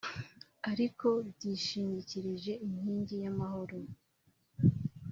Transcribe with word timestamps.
ariko 0.71 1.07
byishingikirije 1.29 2.53
inkingi 2.65 3.15
y’amahoro 3.23 3.77